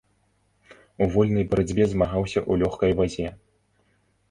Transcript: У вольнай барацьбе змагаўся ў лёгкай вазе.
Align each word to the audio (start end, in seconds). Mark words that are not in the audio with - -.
У 1.05 1.07
вольнай 1.15 1.45
барацьбе 1.51 1.83
змагаўся 1.93 2.39
ў 2.51 2.65
лёгкай 2.65 2.91
вазе. 3.03 3.27